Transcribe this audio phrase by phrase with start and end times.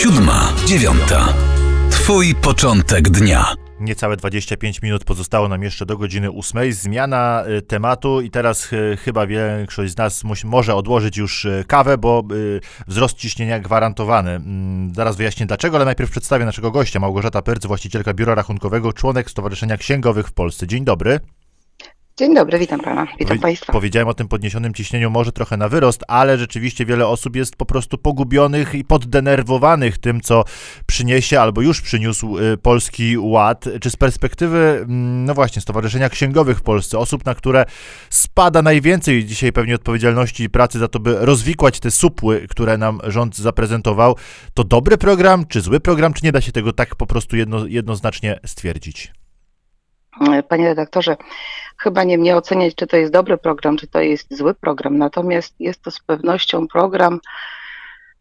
[0.00, 1.34] Siódma, dziewiąta.
[1.90, 3.54] Twój początek dnia.
[3.80, 6.72] Niecałe 25 minut pozostało nam jeszcze do godziny 8.
[6.72, 11.98] Zmiana y, tematu i teraz y, chyba większość z nas może odłożyć już y, kawę,
[11.98, 12.22] bo
[12.86, 14.30] wzrost ciśnienia gwarantowany.
[14.30, 19.30] Mm, zaraz wyjaśnię dlaczego, ale najpierw przedstawię naszego gościa, Małgorzata Pyrc, właścicielka Biura Rachunkowego, członek
[19.30, 20.66] Stowarzyszenia Księgowych w Polsce.
[20.66, 21.20] Dzień dobry.
[22.20, 23.72] Dzień dobry, witam pana, witam Powie- państwa.
[23.72, 27.66] Powiedziałem o tym podniesionym ciśnieniu może trochę na wyrost, ale rzeczywiście wiele osób jest po
[27.66, 30.44] prostu pogubionych i poddenerwowanych tym, co
[30.86, 33.64] przyniesie albo już przyniósł y, Polski Ład.
[33.80, 37.64] Czy z perspektywy, mm, no właśnie, Stowarzyszenia Księgowych w Polsce, osób, na które
[38.10, 43.00] spada najwięcej dzisiaj pewnie odpowiedzialności i pracy za to, by rozwikłać te supły, które nam
[43.04, 44.16] rząd zaprezentował,
[44.54, 47.66] to dobry program, czy zły program, czy nie da się tego tak po prostu jedno,
[47.66, 49.19] jednoznacznie stwierdzić?
[50.48, 51.16] Panie redaktorze,
[51.76, 55.54] chyba nie mnie oceniać, czy to jest dobry program, czy to jest zły program, natomiast
[55.60, 57.20] jest to z pewnością program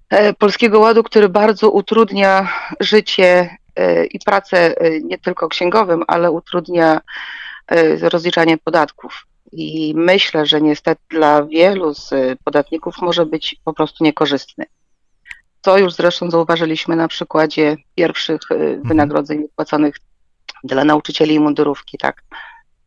[0.09, 6.31] e, Polskiego Ładu, który bardzo utrudnia życie e, i pracę e, nie tylko księgowym, ale
[6.31, 7.01] utrudnia
[7.67, 9.25] e, rozliczanie podatków.
[9.51, 14.65] I myślę, że niestety dla wielu z e, podatników może być po prostu niekorzystny.
[15.61, 19.95] Co już zresztą zauważyliśmy na przykładzie pierwszych e, wynagrodzeń wypłaconych
[20.63, 22.23] dla nauczycieli i mundurówki, tak.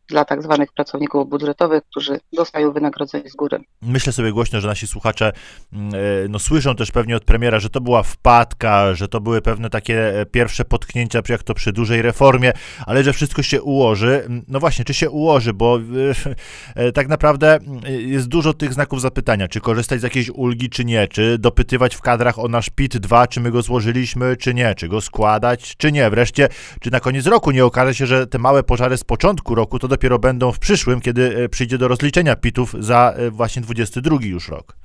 [0.07, 3.59] Dla tak zwanych pracowników budżetowych, którzy dostają wynagrodzenie z góry.
[3.81, 5.31] Myślę sobie głośno, że nasi słuchacze
[5.73, 5.97] mm, e,
[6.29, 10.19] no, słyszą też pewnie od premiera, że to była wpadka, że to były pewne takie
[10.19, 12.53] e, pierwsze potknięcia, jak to przy dużej reformie,
[12.85, 14.23] ale że wszystko się ułoży.
[14.25, 15.79] Mm, No właśnie, czy się ułoży, bo
[16.75, 20.85] e, tak naprawdę mm, jest dużo tych znaków zapytania, czy korzystać z jakiejś ulgi, czy
[20.85, 24.87] nie, czy dopytywać w kadrach o nasz PIT-2, czy my go złożyliśmy, czy nie, czy
[24.87, 26.09] go składać, czy nie.
[26.09, 26.49] Wreszcie,
[26.81, 29.87] czy na koniec roku nie okaże się, że te małe pożary z początku roku to
[29.93, 34.49] dopiero będą w przyszłym, kiedy e, przyjdzie do rozliczenia PIT-ów za e, właśnie 22 już
[34.49, 34.75] rok.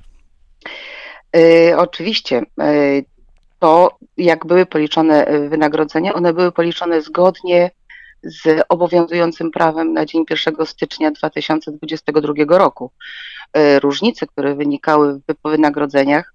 [1.35, 2.41] E, oczywiście
[3.59, 7.71] to, jak były policzone wynagrodzenia, one były policzone zgodnie
[8.23, 12.91] z obowiązującym prawem na dzień 1 stycznia 2022 roku.
[13.81, 16.33] Różnice, które wynikały w wynagrodzeniach,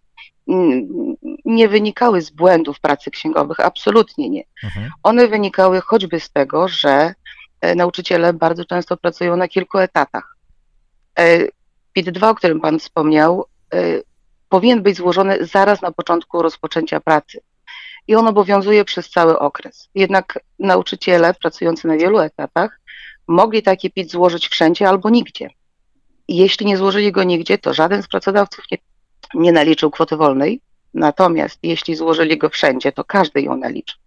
[1.45, 4.43] nie wynikały z błędów pracy księgowych, absolutnie nie.
[4.65, 4.91] Mhm.
[5.03, 7.15] One wynikały choćby z tego, że
[7.75, 10.37] nauczyciele bardzo często pracują na kilku etatach.
[11.19, 11.39] E,
[11.97, 13.45] PIT-2, o którym Pan wspomniał,
[13.75, 13.79] e,
[14.49, 17.41] powinien być złożony zaraz na początku rozpoczęcia pracy
[18.09, 19.89] i on obowiązuje przez cały okres.
[19.95, 22.81] Jednak nauczyciele pracujący na wielu etatach
[23.29, 25.51] mogli taki PIT złożyć wszędzie albo nigdzie.
[26.29, 28.79] Jeśli nie złożyli go nigdzie, to żaden z pracodawców nie,
[29.35, 30.61] nie naliczył kwoty wolnej,
[30.95, 34.04] natomiast jeśli złożyli go wszędzie, to każdy ją naliczył.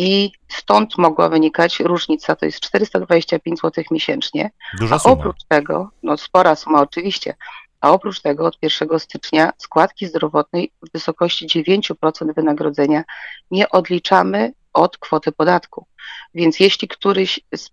[0.00, 5.14] I stąd mogła wynikać różnica, to jest 425 zł miesięcznie, Duża a suma.
[5.14, 7.34] oprócz tego, no spora suma oczywiście,
[7.80, 13.04] a oprócz tego od 1 stycznia składki zdrowotnej w wysokości 9% wynagrodzenia
[13.50, 15.86] nie odliczamy od kwoty podatku.
[16.34, 17.70] Więc jeśli któryś z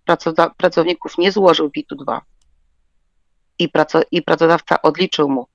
[0.56, 2.20] pracowników nie złożył PIT-2
[3.58, 3.68] i,
[4.10, 5.48] i pracodawca odliczył mu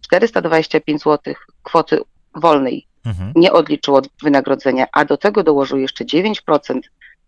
[0.00, 2.00] 425 zł kwoty
[2.34, 3.32] wolnej, Mhm.
[3.36, 6.80] nie odliczył od wynagrodzenia, a do tego dołożył jeszcze 9%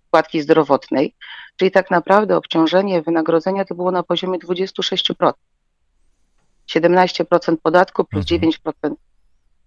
[0.07, 1.15] składki zdrowotnej,
[1.57, 5.33] czyli tak naprawdę obciążenie wynagrodzenia to było na poziomie 26%.
[6.69, 8.53] 17% podatku plus Mhm.
[8.53, 8.95] 9%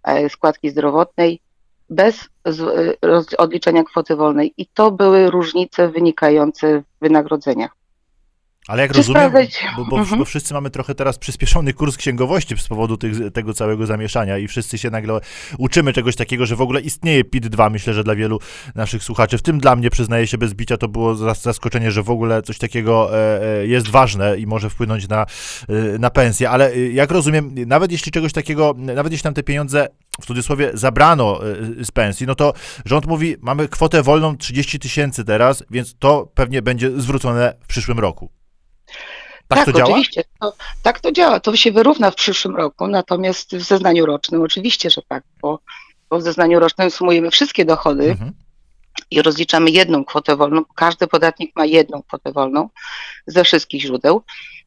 [0.03, 1.41] e, składki zdrowotnej
[1.89, 4.53] bez e, odliczenia kwoty wolnej.
[4.57, 7.75] I to były różnice wynikające w wynagrodzeniach.
[8.67, 9.21] Ale jak rozumiem,
[9.77, 10.19] bo, bo, Mhm.
[10.19, 14.47] bo wszyscy mamy trochę teraz przyspieszony kurs księgowości z powodu tych, tego całego zamieszania i
[14.47, 15.19] wszyscy się nagle
[15.57, 17.71] uczymy czegoś takiego, że w ogóle istnieje PIT-2.
[17.71, 18.39] Myślę, że dla wielu
[18.75, 22.03] naszych słuchaczy, w tym dla mnie, przyznaję się bez bicia, to było zas- zaskoczenie, że
[22.03, 25.25] w ogóle coś takiego e, e, jest ważne i może wpłynąć na,
[25.69, 26.49] e, na pensję.
[26.49, 29.87] Ale jak rozumiem, nawet jeśli czegoś takiego, nawet jeśli nam te pieniądze
[30.21, 31.39] w cudzysłowie zabrano
[31.83, 32.53] z pensji, no to
[32.85, 37.99] rząd mówi, mamy kwotę wolną 30 tysięcy teraz, więc to pewnie będzie zwrócone w przyszłym
[37.99, 38.34] roku.
[39.47, 39.89] Tak, to działa?
[39.89, 40.23] oczywiście.
[40.39, 41.39] To, tak to działa.
[41.39, 45.59] To się wyrówna w przyszłym roku, natomiast w zeznaniu rocznym oczywiście, że tak, bo,
[46.09, 48.31] bo w zeznaniu rocznym sumujemy wszystkie dochody Mhm.
[49.11, 50.63] i rozliczamy jedną kwotę wolną.
[50.75, 52.69] Każdy podatnik ma jedną kwotę wolną
[53.27, 54.21] ze wszystkich źródeł.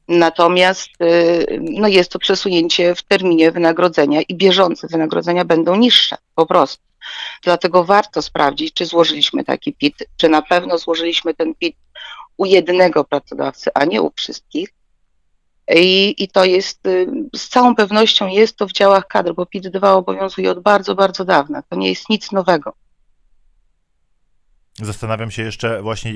[0.08, 6.46] Natomiast y, no jest to przesunięcie w terminie wynagrodzenia i bieżące wynagrodzenia będą niższe po
[6.46, 6.84] prostu.
[7.44, 11.76] Dlatego warto sprawdzić, czy złożyliśmy taki PIT, czy na pewno złożyliśmy ten PIT
[12.36, 14.68] u jednego pracodawcy, a nie u wszystkich.
[15.76, 17.06] I, I to jest, y,
[17.36, 21.62] z całą pewnością jest to w działach kadr, bo PIT-2 obowiązuje od bardzo, bardzo dawna.
[21.62, 22.72] To nie jest nic nowego.
[24.82, 26.12] zastanawiam się jeszcze właśnie,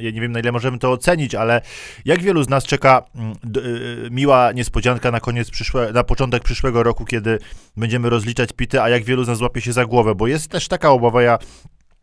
[0.00, 1.60] ja nie wiem na ile możemy to ocenić, ale
[2.04, 6.82] jak wielu z nas czeka mm, y, miła niespodzianka na koniec przyszłe, na początek przyszłego
[6.82, 7.38] roku, kiedy
[7.76, 10.68] będziemy rozliczać pity, a jak wielu z nas złapie się za głowę, bo jest też
[10.68, 11.38] taka obawa, ja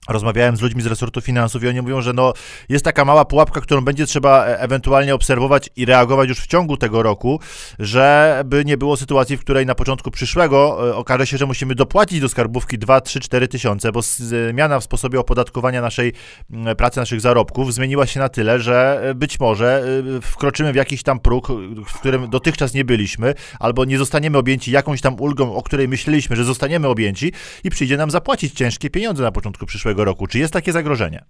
[0.08, 2.34] Rozmawiałem z ludźmi z resortu finansów i oni mówią, że no,
[2.70, 6.78] jest taka mała pułapka, którą będzie trzeba e, ewentualnie obserwować i reagować już w ciągu
[6.78, 7.40] tego roku,
[7.80, 12.20] żeby nie było sytuacji, w której na początku przyszłego e, okaże się, że musimy dopłacić
[12.20, 16.14] do skarbówki 2, 3, 4 tysiące, bo zmiana w sposobie opodatkowania naszej
[16.78, 19.84] pracy, naszych zarobków zmieniła się na tyle, że e, być może
[20.22, 21.48] wkroczymy w jakiś tam próg,
[21.86, 26.36] w którym dotychczas nie byliśmy, albo nie zostaniemy objęci jakąś tam ulgą, o której myśleliśmy,
[26.36, 27.32] że zostaniemy objęci
[27.64, 30.28] i przyjdzie nam zapłacić ciężkie pieniądze na początku przyszłego roku.
[30.28, 31.26] Czy jest takie zagrożenie?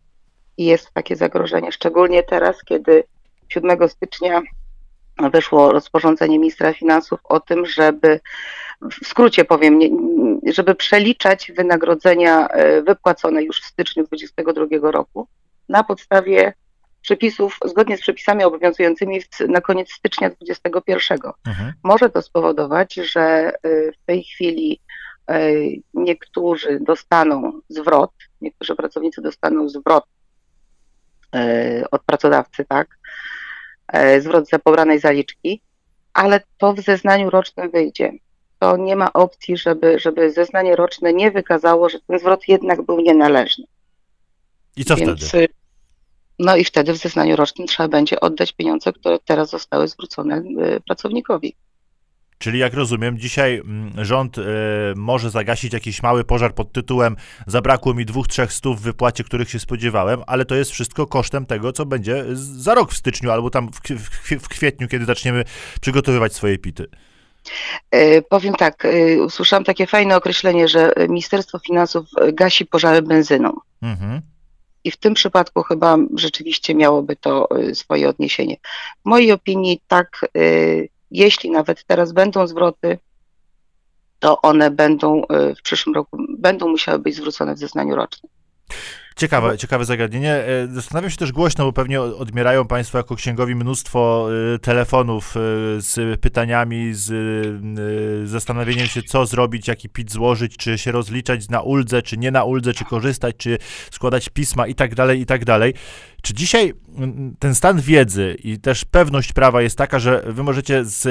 [0.58, 3.04] Jest takie zagrożenie, szczególnie teraz, kiedy
[3.50, 4.42] 7 stycznia
[5.34, 8.20] wyszło rozporządzenie ministra finansów o tym, żeby,
[8.82, 9.80] w skrócie powiem,
[10.54, 15.28] żeby przeliczać wynagrodzenia e, wypłacone już w styczniu 2022 roku
[15.70, 16.54] na podstawie
[17.02, 21.20] przepisów, zgodnie z przepisami obowiązującymi na koniec stycznia 2021.
[21.48, 21.74] Mhm.
[21.84, 23.52] Może to spowodować, że e,
[23.92, 24.80] w tej chwili
[25.94, 30.06] niektórzy dostaną zwrot, niektórzy pracownicy dostaną zwrot
[31.36, 32.88] e, od pracodawcy, tak,
[33.88, 35.62] e, zwrot za pobranej zaliczki,
[36.14, 38.12] ale to w zeznaniu rocznym wyjdzie.
[38.60, 43.02] To nie ma opcji, żeby, żeby zeznanie roczne nie wykazało, że ten zwrot jednak był
[43.02, 43.66] nienależny.
[44.76, 45.48] I co Więc, wtedy?
[46.40, 50.44] No i wtedy w zeznaniu rocznym trzeba będzie oddać pieniądze, które teraz zostały zwrócone
[50.86, 51.56] pracownikowi.
[52.38, 54.44] Czyli jak rozumiem, dzisiaj mm, rząd y,
[54.96, 57.16] może zagasić jakiś mały pożar pod tytułem
[57.48, 61.46] zabrakło mi dwóch, trzech stów w wypłacie, których się spodziewałem, ale to jest wszystko kosztem
[61.46, 65.44] tego, co będzie za rok w styczniu albo tam w, w, w kwietniu, kiedy zaczniemy
[65.82, 66.88] przygotowywać swoje pity.
[67.96, 73.54] Y, powiem tak, y, usłyszałam takie fajne określenie, że Ministerstwo Finansów gasi pożary benzyną.
[73.82, 74.22] Mhm.
[74.84, 78.58] I w tym przypadku chyba rzeczywiście miałoby to swoje odniesienie.
[79.06, 80.26] W mojej opinii tak
[81.12, 83.00] jeśli nawet teraz będą zwroty,
[84.20, 88.32] to one będą y, w przyszłym roku, będą musiały być zwrócone w zeznaniu rocznym.
[89.18, 90.34] Ciekawe, ciekawe zagadnienie.
[90.34, 95.40] E, zastanawiam się też głośno, bo pewnie odmierają Państwo jako księgowi mnóstwo e, telefonów e,
[95.82, 102.02] z pytaniami, z zastanowieniem się, co zrobić, jaki PIT złożyć, czy się rozliczać na uldze,
[102.02, 103.58] czy nie na uldze, czy korzystać, czy
[103.92, 105.74] składać pisma i tak dalej, i tak dalej.
[106.22, 106.74] Czy dzisiaj
[107.40, 111.06] ten stan wiedzy i też pewność prawa jest taka, że wy możecie z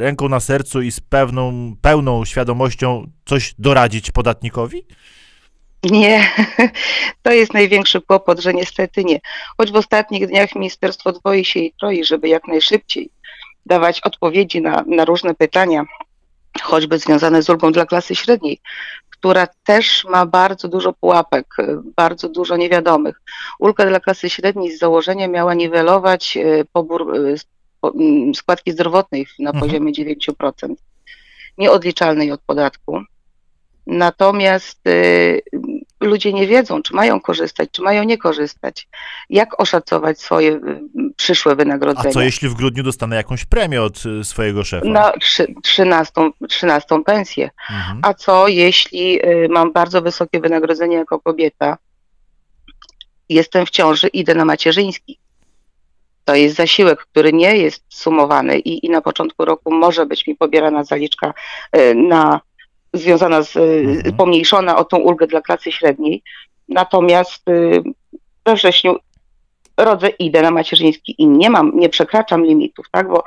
[0.00, 4.84] ręką na sercu i z pewną, pełną świadomością coś doradzić podatnikowi?
[5.90, 6.30] Nie,
[7.22, 9.20] to jest największy kłopot, że niestety nie.
[9.58, 13.10] Choć w ostatnich dniach ministerstwo dwoi się i troi, żeby jak najszybciej
[13.66, 15.84] dawać odpowiedzi na, na różne pytania,
[16.62, 18.60] choćby związane z ulgą dla klasy średniej,
[19.10, 21.46] która też ma bardzo dużo pułapek,
[21.96, 23.20] bardzo dużo niewiadomych.
[23.58, 27.34] Ulga dla klasy średniej z założenia miała niwelować e, pobór e,
[28.34, 29.64] składki zdrowotnej na mhm.
[29.64, 30.74] poziomie 9%,
[31.58, 33.00] nieodliczalnej od podatku.
[33.86, 35.42] Natomiast y,
[36.02, 38.88] ludzie nie wiedzą, czy mają korzystać, czy mają nie korzystać.
[39.30, 40.60] Jak oszacować swoje y,
[41.16, 42.08] przyszłe wynagrodzenie?
[42.08, 44.86] A co jeśli w grudniu dostanę jakąś premię od y, swojego szefa?
[44.88, 45.12] No,
[45.62, 47.50] trzynastą, trzynastą pensję.
[47.70, 48.00] Mhm.
[48.02, 51.78] A co jeśli y, mam bardzo wysokie wynagrodzenie jako kobieta,
[53.28, 55.18] jestem w ciąży, idę na macierzyński?
[56.24, 60.36] To jest zasiłek, który nie jest sumowany i, i na początku roku może być mi
[60.36, 61.34] pobierana zaliczka
[61.94, 62.40] na
[62.94, 64.16] związana z, mhm.
[64.16, 66.22] pomniejszona o tą ulgę dla klasy średniej.
[66.68, 67.82] Natomiast y,
[68.44, 68.96] we wrześniu
[69.76, 73.24] rodzę, idę na macierzyński i nie mam, nie przekraczam limitów, tak, bo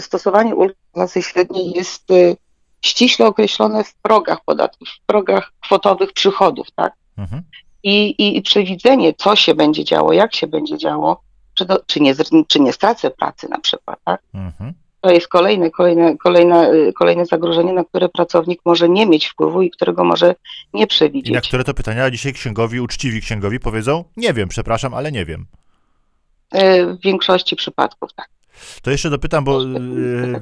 [0.00, 2.36] stosowanie ulgi klasy średniej jest y,
[2.84, 6.92] ściśle określone w progach podatków, w progach kwotowych przychodów, tak.
[7.18, 7.42] Mhm.
[7.82, 11.20] I, i, I przewidzenie, co się będzie działo, jak się będzie działo,
[11.54, 12.14] czy, do, czy, nie,
[12.48, 14.22] czy nie stracę pracy na przykład, tak?
[14.34, 19.26] Mhm to jest kolejne, kolejne, kolejne, y, kolejne zagrożenie, na które pracownik może nie mieć
[19.26, 20.34] wpływu i którego może
[20.74, 21.30] nie przewidzieć.
[21.30, 25.24] I na które to pytania dzisiaj księgowi, uczciwi księgowi powiedzą, nie wiem, przepraszam, ale nie
[25.24, 25.46] wiem.
[26.54, 28.28] Y, w większości przypadków tak.
[28.82, 29.66] To jeszcze dopytam, bo y,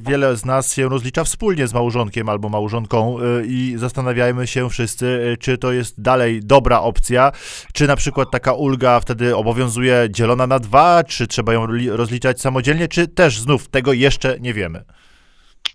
[0.00, 5.06] wiele z nas się rozlicza wspólnie z małżonkiem albo małżonką y, i zastanawiajmy się wszyscy,
[5.06, 7.32] y, czy to jest dalej dobra opcja,
[7.72, 12.88] czy na przykład taka ulga wtedy obowiązuje dzielona na dwa, czy trzeba ją rozliczać samodzielnie,
[12.88, 14.84] czy też znów tego jeszcze nie wiemy.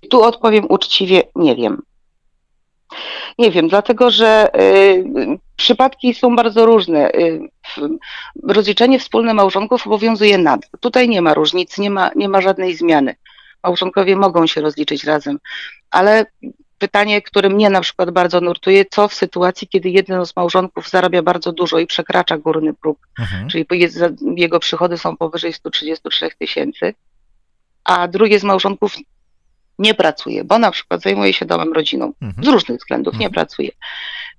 [0.10, 1.82] Tu odpowiem uczciwie, nie wiem.
[3.38, 5.06] Nie wiem, dlatego że y,
[5.56, 7.12] przypadki są bardzo różne.
[7.12, 7.50] Y,
[8.44, 10.70] rozliczenie wspólne małżonków obowiązuje nadal.
[10.80, 13.16] Tutaj nie ma różnic, nie ma, nie ma żadnej zmiany.
[13.64, 15.40] Małżonkowie mogą się rozliczyć razem,
[15.92, 16.26] ale
[16.78, 21.22] pytanie, które mnie na przykład bardzo nurtuje, co w sytuacji, kiedy jeden z małżonków zarabia
[21.22, 23.50] bardzo dużo i przekracza górny próg, Mhm.
[23.50, 24.00] czyli jest,
[24.36, 26.94] jego przychody są powyżej 133 tysięcy,
[27.84, 28.96] a drugie z małżonków
[29.80, 32.46] nie pracuje, bo na przykład zajmuje się domem, rodziną, Mhm.
[32.46, 33.34] z różnych względów nie Mhm.
[33.34, 33.70] pracuje.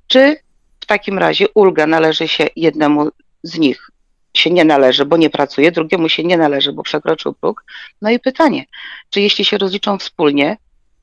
[0.06, 0.36] Czy
[0.80, 3.08] w takim razie ulga należy się jednemu
[3.42, 3.90] z nich?
[4.34, 7.64] Się nie należy, bo nie pracuje, drugiemu się nie należy, bo przekroczył próg.
[8.02, 8.64] No i pytanie,
[9.10, 10.56] czy jeśli się rozliczą wspólnie,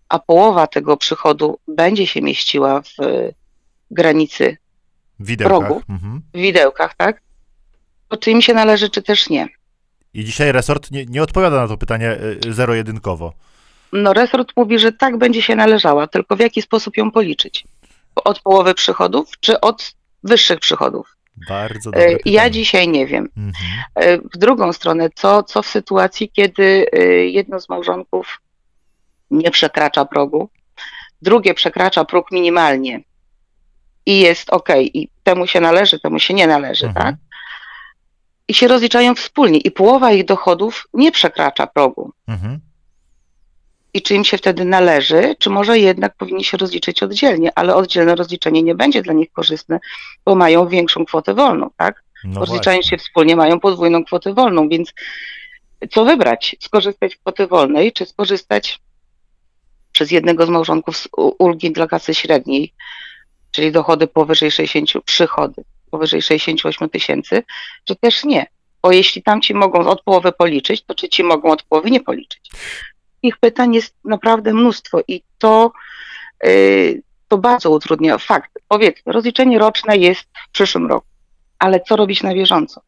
[0.09, 3.31] a połowa tego przychodu będzie się mieściła w e,
[3.91, 4.57] granicy
[5.19, 5.59] W widełkach.
[5.59, 5.81] progu.
[5.89, 6.21] Mhm.
[6.33, 7.21] w widełkach, tak?
[8.07, 9.47] To czy im się należy, czy też nie?
[10.13, 12.11] I dzisiaj resort nie, nie odpowiada na to pytanie
[12.45, 13.33] y, zero-jedynkowo.
[13.95, 17.63] No resort mówi, że tak będzie się należała, tylko w jaki sposób ją policzyć?
[18.15, 21.17] Od połowy przychodów, czy od wyższych przychodów?
[21.49, 22.51] Bardzo E, dobre Ja pytanie.
[22.51, 23.29] dzisiaj nie wiem.
[23.37, 23.53] Mhm.
[23.95, 28.41] E, W drugą stronę, co, co w sytuacji, kiedy e, jedno z małżonków
[29.31, 30.49] nie przekracza progu,
[31.21, 33.01] drugie przekracza próg minimalnie
[34.05, 37.05] i jest ok, i temu się należy, temu się nie należy, Mhm.
[37.05, 37.15] tak?
[38.47, 42.11] I się rozliczają wspólnie i połowa ich dochodów nie przekracza progu.
[42.27, 42.59] Mhm.
[43.95, 48.15] I czy im się wtedy należy, czy może jednak powinni się rozliczyć oddzielnie, ale oddzielne
[48.15, 49.79] rozliczenie nie będzie dla nich korzystne,
[50.25, 52.03] bo mają większą kwotę wolną, tak?
[52.23, 54.93] No Rozliczając się wspólnie mają podwójną kwotę wolną, więc
[55.91, 56.55] co wybrać?
[56.59, 58.79] Skorzystać z kwoty wolnej, czy skorzystać
[59.91, 61.07] przez jednego z małżonków z
[61.39, 62.73] ulgi dla kasy średniej,
[63.51, 67.43] czyli dochody powyżej 60, przychody powyżej 68 tysięcy,
[67.83, 68.45] czy też nie?
[68.81, 72.51] Bo jeśli tamci mogą od połowy policzyć, to czy ci mogą od połowy nie policzyć?
[73.21, 75.71] Ich pytań jest naprawdę mnóstwo i to,
[76.43, 78.51] yy, to bardzo utrudnia fakt.
[78.67, 81.07] Powiedzmy, rozliczenie roczne jest w przyszłym roku,
[81.59, 82.81] ale co robić na bieżąco?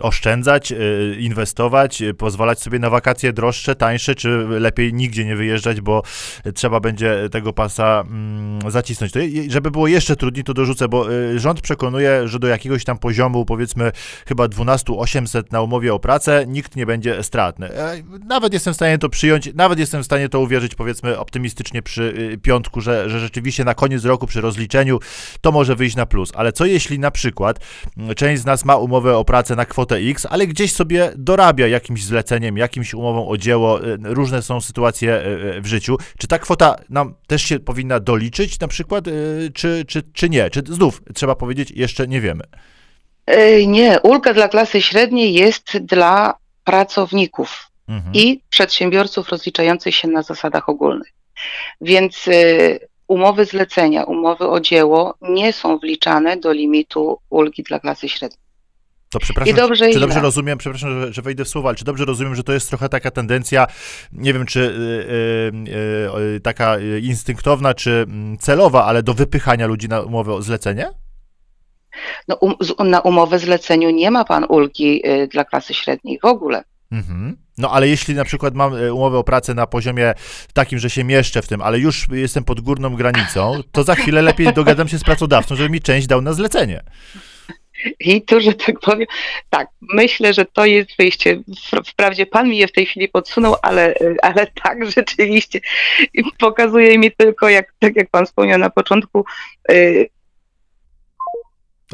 [0.00, 5.80] Oszczędzać, y, inwestować, y, pozwalać sobie na wakacje droższe, tańsze, czy lepiej nigdzie nie wyjeżdżać,
[5.80, 6.02] bo
[6.54, 9.12] trzeba będzie tego pasa mm, zacisnąć.
[9.12, 12.98] To, żeby było jeszcze trudniej, to dorzucę, bo y, rząd przekonuje, że do jakiegoś tam
[12.98, 13.92] poziomu, powiedzmy
[14.26, 17.70] chyba 12 800 na umowie o pracę, nikt nie będzie stratny.
[17.70, 21.82] E, Nawet jestem w stanie to przyjąć, nawet jestem w stanie to uwierzyć, powiedzmy optymistycznie
[21.82, 24.98] przy piątku, że, że rzeczywiście na koniec roku przy rozliczeniu
[25.40, 26.32] to może wyjść na plus.
[26.34, 27.60] Ale co jeśli na przykład
[28.16, 32.04] część z nas ma umowę o pracę na kwotę X, ale gdzieś sobie dorabia jakimś
[32.04, 35.96] zleceniem, jakimś umową o dzieło, y, różne są sytuacje y, y, w życiu.
[36.18, 39.04] Czy ta kwota nam też się powinna doliczyć na przykład,
[39.54, 40.50] czy, czy, czy nie?
[40.50, 42.44] Czy znów trzeba powiedzieć, jeszcze nie wiemy.
[43.26, 46.34] Yy, Nie, ulga dla klasy średniej jest dla
[46.64, 48.14] pracowników Mhm.
[48.14, 51.12] i przedsiębiorców rozliczających się na zasadach ogólnych.
[51.80, 52.28] Więc
[53.08, 58.41] umowy zlecenia, umowy o dzieło nie są wliczane do limitu ulgi dla klasy średniej.
[59.12, 62.04] To przepraszam, dobrze, czy dobrze rozumiem, przepraszam, że, że wejdę w słowo, ale czy dobrze
[62.04, 63.66] rozumiem, że to jest trochę taka tendencja,
[64.12, 64.72] nie wiem, czy y,
[65.72, 70.42] y, y, taka y, instynktowna, czy mm, celowa, ale do wypychania ludzi na umowę o
[70.42, 70.90] zlecenie?
[72.28, 76.64] No, um, na umowę zleceniu nie ma pan ulgi y, dla klasy średniej w ogóle.
[76.92, 77.36] Mhm.
[77.58, 80.14] No ale jeśli na przykład mam umowę o pracę na poziomie
[80.52, 84.22] takim, że się mieszczę w tym, ale już jestem pod górną granicą, to za chwilę
[84.22, 86.82] lepiej dogadam się z pracodawcą, żeby mi część dał na zlecenie.
[88.00, 89.06] I tu, że tak powiem,
[89.50, 91.40] tak, myślę, że to jest wyjście.
[91.86, 95.60] Wprawdzie pan mi je w tej chwili podsunął, ale, ale tak rzeczywiście
[96.14, 99.24] I pokazuje mi tylko, jak, tak jak pan wspomniał na początku,
[99.70, 100.08] y,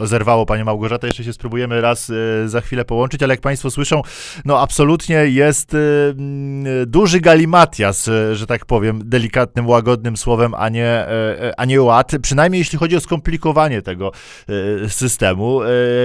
[0.03, 4.03] Zerwało Panią Małgorzata, jeszcze się spróbujemy raz e, za chwilę połączyć, ale jak Państwo słyszą,
[4.45, 5.79] no absolutnie jest e,
[6.11, 12.13] mm, duży galimatias, że tak powiem, delikatnym, łagodnym słowem, a nie, e, a nie ład,
[12.23, 14.13] przynajmniej jeśli chodzi o skomplikowanie tego
[14.89, 15.61] systemu,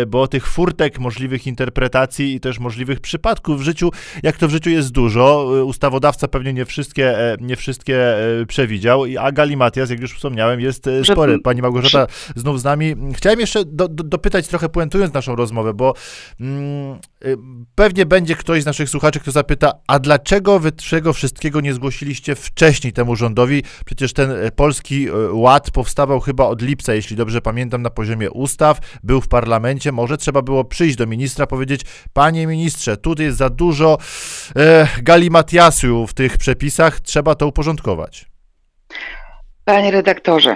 [0.08, 3.92] bo tych furtek, możliwych interpretacji i też możliwych przypadków w życiu,
[4.24, 8.16] jak to w życiu jest dużo, ustawodawca pewnie nie wszystkie, nie wszystkie
[8.48, 11.40] przewidział, a galimatias, jak już wspomniałem, jest spory.
[11.40, 12.96] Pani Małgorzata znów z nami.
[13.14, 15.94] Chciałem jeszcze do, do, dopytać, trochę puentując naszą rozmowę, bo
[16.40, 17.38] mm, y,
[17.76, 22.36] pewnie będzie ktoś z naszych słuchaczy, kto zapyta, a dlaczego wy tego wszystkiego nie zgłosiliście
[22.36, 23.64] wcześniej temu rządowi?
[23.86, 28.32] Przecież ten e, polski e, ład powstawał chyba od lipca, jeśli dobrze pamiętam, na poziomie
[28.32, 31.82] ustaw, był w parlamencie, może trzeba było przyjść do ministra, powiedzieć,
[32.14, 33.98] panie ministrze, tu jest za dużo
[34.56, 38.26] e, galimatiasu w tych przepisach, trzeba to uporządkować.
[39.66, 40.56] Panie redaktorze,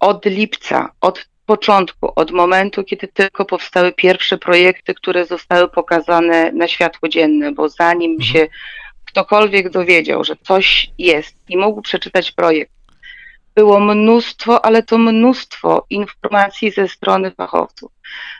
[0.00, 6.68] od lipca, od początku, od momentu, kiedy tylko powstały pierwsze projekty, które zostały pokazane na
[6.68, 8.28] światło dzienne, bo zanim Mhm.
[8.30, 8.48] się
[9.04, 12.72] ktokolwiek dowiedział, że coś jest i mógł przeczytać projekt,
[13.54, 17.92] było mnóstwo, ale to mnóstwo informacji ze strony fachowców.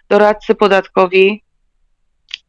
[0.09, 1.43] Doradcy podatkowi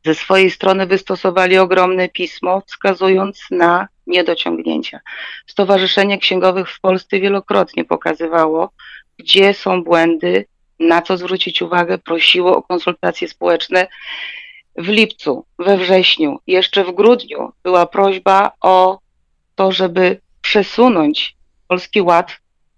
[0.05, 4.99] ze swojej strony wystosowali ogromne pismo, wskazując na niedociągnięcia.
[5.47, 8.69] Stowarzyszenie Księgowych w Polsce wielokrotnie pokazywało,
[9.21, 10.45] gdzie są błędy,
[10.79, 13.87] na co zwrócić uwagę, prosiło o konsultacje społeczne.
[14.77, 18.99] W lipcu, we wrześniu, jeszcze w grudniu była prośba o
[19.55, 21.35] to, żeby przesunąć
[21.67, 22.31] Polski Ład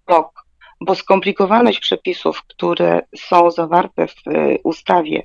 [0.07, 0.45] rok,
[0.81, 5.23] bo skomplikowaność przepisów, które są zawarte w y, ustawie,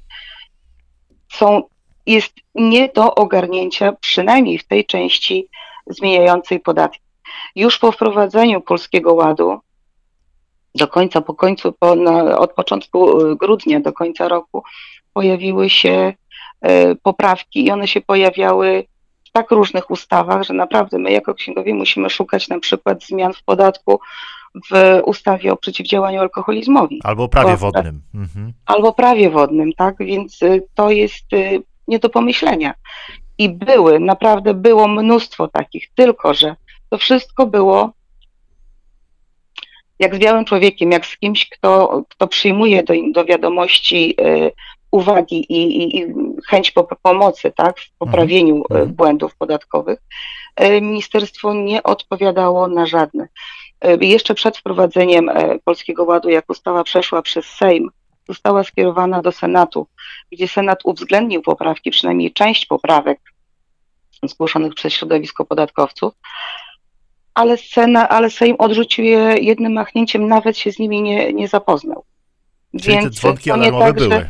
[1.32, 1.62] są,
[2.06, 5.48] jest nie do ogarnięcia, przynajmniej w tej części
[5.86, 7.02] zmieniającej podatki.
[7.56, 9.60] Już po wprowadzeniu Polskiego Ładu,
[10.74, 14.62] do końca, po końcu, po, na, od początku y, grudnia do końca roku,
[15.12, 16.12] pojawiły się
[16.66, 18.84] y, poprawki i one się pojawiały
[19.28, 23.42] w tak różnych ustawach, że naprawdę my jako księgowi musimy szukać na przykład zmian w
[23.42, 24.00] podatku
[24.70, 27.00] w ustawie o przeciwdziałaniu alkoholizmowi.
[27.04, 28.02] Albo prawie wodnym.
[28.14, 28.52] Mhm.
[28.66, 29.96] Albo prawie wodnym, tak?
[30.00, 31.26] Więc y, to jest
[31.88, 32.74] nie do pomyślenia.
[33.38, 36.56] I były, naprawdę było mnóstwo takich, tylko że
[36.90, 37.92] to wszystko było
[39.98, 44.52] jak z białym człowiekiem, jak z kimś, kto, kto przyjmuje do, do wiadomości y,
[44.90, 46.14] uwagi i, i, i
[46.48, 48.94] chęć po, pomocy tak, w poprawieniu Mhm.
[48.94, 49.98] błędów podatkowych.
[50.60, 53.28] Y, Ministerstwo nie odpowiadało na żadne.
[53.86, 57.90] Y, Jeszcze przed wprowadzeniem e, Polskiego Ładu, jak ustawa przeszła przez Sejm,
[58.28, 59.86] została skierowana do Senatu,
[60.32, 63.20] gdzie Senat uwzględnił poprawki, przynajmniej część poprawek
[64.22, 66.14] zgłoszonych przez środowisko podatkowców,
[67.38, 72.04] ale, Sena, ale Sejm odrzucił je jednym machnięciem, nawet się z nimi nie, nie zapoznał.
[72.80, 74.28] Czyli te dzwonki alarmowe tak, były.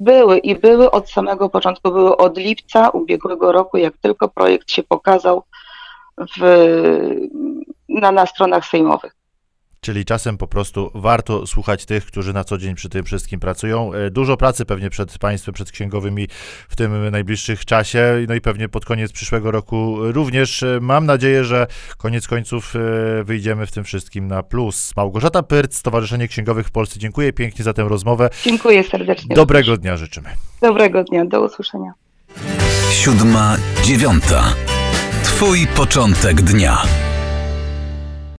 [0.00, 4.82] były i były od samego początku, były od lipca ubiegłego roku, jak tylko projekt się
[4.82, 5.42] pokazał
[6.36, 6.40] w,
[7.88, 9.17] na, na stronach sejmowych.
[9.80, 13.92] Czyli czasem po prostu warto słuchać tych, którzy na co dzień przy tym wszystkim pracują.
[13.94, 16.28] E, Dużo pracy pewnie przed państwem, przed księgowymi
[16.68, 20.62] w tym najbliższych czasie, no i pewnie pod koniec przyszłego roku również.
[20.62, 21.66] E, Mam nadzieję, że
[21.96, 24.92] koniec końców e, wyjdziemy w tym wszystkim na plus.
[24.96, 28.30] Małgorzata Pyrt, Stowarzyszenie Księgowych w Polsce, dziękuję pięknie za tę rozmowę.
[28.44, 29.34] Dziękuję serdecznie.
[29.36, 30.28] Dobrego dnia życzymy.
[30.60, 31.92] Dobrego dnia, do usłyszenia.
[32.92, 34.54] Siódma, dziewiąta.
[35.24, 36.82] Twój początek dnia.